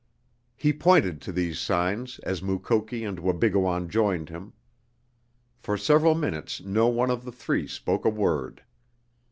He 0.55 0.73
pointed 0.73 1.21
to 1.21 1.31
these 1.31 1.59
signs 1.59 2.17
as 2.23 2.41
Mukoki 2.41 3.03
and 3.07 3.19
Wabigoon 3.19 3.87
joined 3.87 4.29
him. 4.29 4.53
For 5.59 5.77
several 5.77 6.15
minutes 6.15 6.59
no 6.63 6.87
one 6.87 7.11
of 7.11 7.23
the 7.23 7.31
three 7.31 7.67
spoke 7.67 8.03
a 8.03 8.09
word. 8.09 8.63